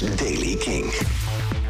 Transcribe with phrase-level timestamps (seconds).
[0.00, 0.92] Daily King.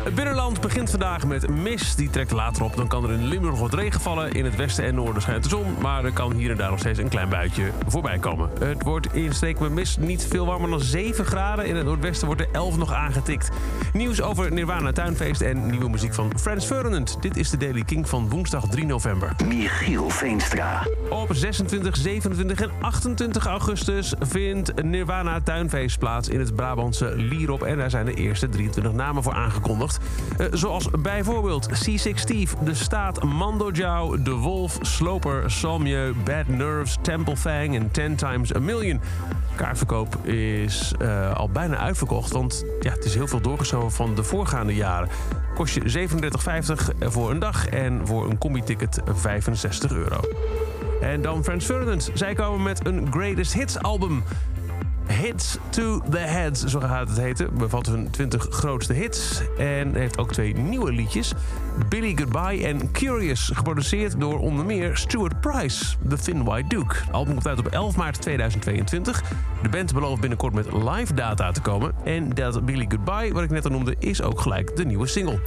[0.06, 1.96] Het binnenland begint vandaag met mist.
[1.96, 2.76] Die trekt later op.
[2.76, 4.32] Dan kan er in Limburg wat regen vallen.
[4.32, 5.76] In het westen en noorden schijnt de zon.
[5.80, 8.50] Maar er kan hier en daar nog steeds een klein buitje voorbij komen.
[8.58, 11.66] Het wordt in streek met mist niet veel warmer dan 7 graden.
[11.66, 13.50] In het noordwesten wordt er 11 nog aangetikt.
[13.92, 17.16] Nieuws over Nirvana Tuinfeest en nieuwe muziek van Frans Ferdinand.
[17.20, 19.32] Dit is de Daily King van woensdag 3 november.
[19.46, 20.86] Michiel Veenstra.
[21.11, 27.62] Op 26, 27 en 28 augustus vindt Nirvana Tuinfeest plaats in het Brabantse Lierop.
[27.62, 29.95] En daar zijn de eerste 23 namen voor aangekondigd.
[30.38, 37.36] Uh, zoals bijvoorbeeld C6 Steve, De Staat, Mando De Wolf, Sloper, Salmieu, Bad Nerves, Temple
[37.36, 39.00] Fang en 10 Times a Million.
[39.56, 44.22] Kaartverkoop is uh, al bijna uitverkocht, want ja, het is heel veel doorgeschoven van de
[44.22, 45.09] voorgaande jaren.
[45.55, 50.20] Kost je 37,50 voor een dag en voor een combi-ticket 65 euro.
[51.00, 52.10] En dan Frans Ferdinand.
[52.14, 54.22] Zij komen met een Greatest Hits album.
[55.27, 57.59] Hits to the Heads, zo gaat het heten.
[57.59, 59.41] Bevat hun 20 grootste hits.
[59.59, 61.33] En heeft ook twee nieuwe liedjes.
[61.89, 63.50] Billy Goodbye en Curious.
[63.55, 66.95] Geproduceerd door onder meer Stuart Price, The Thin White Duke.
[66.95, 69.23] Het album komt uit op 11 maart 2022.
[69.62, 71.95] De band belooft binnenkort met live data te komen.
[72.05, 75.39] En dat Billy Goodbye, wat ik net al noemde, is ook gelijk de nieuwe single.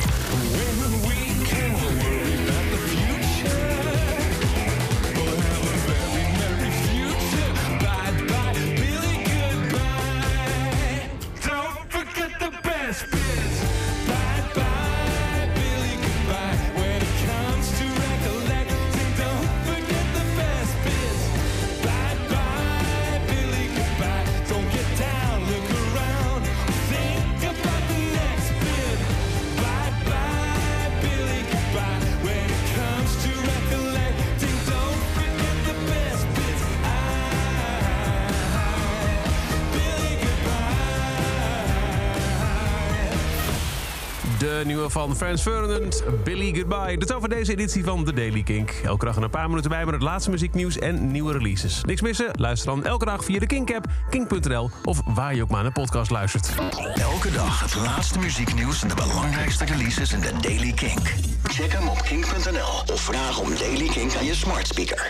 [44.39, 46.97] De nieuwe van Frans Ferdinand, Billy Goodbye.
[46.97, 48.71] Dat over deze editie van The Daily Kink.
[48.83, 51.81] Elke dag een paar minuten bij met het laatste muzieknieuws en nieuwe releases.
[51.83, 52.29] Niks missen?
[52.31, 54.69] Luister dan elke dag via de Kink-app, kink.nl...
[54.83, 56.51] of waar je ook maar naar podcast luistert.
[56.93, 61.13] Elke dag het laatste muzieknieuws en de belangrijkste releases in The Daily Kink.
[61.43, 65.07] Check hem op kink.nl of vraag om Daily Kink aan je smart speaker.